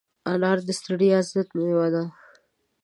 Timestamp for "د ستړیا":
0.67-1.19